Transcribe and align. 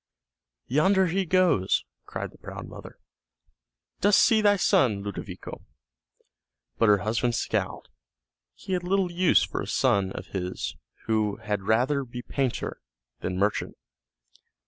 "Yonder 0.65 1.05
he 1.05 1.25
goes," 1.27 1.85
cried 2.07 2.31
the 2.31 2.37
proud 2.39 2.67
mother; 2.67 2.97
"dost 3.99 4.19
see 4.19 4.41
thy 4.41 4.55
son, 4.55 5.03
Ludovico?" 5.03 5.61
But 6.79 6.89
her 6.89 6.97
husband 7.05 7.35
scowled; 7.35 7.87
he 8.55 8.73
had 8.73 8.81
little 8.81 9.11
use 9.11 9.43
for 9.43 9.61
a 9.61 9.67
son 9.67 10.11
of 10.13 10.25
his 10.33 10.75
who 11.05 11.35
had 11.35 11.61
rather 11.67 12.03
be 12.03 12.23
painter 12.23 12.81
than 13.19 13.37
merchant. 13.37 13.77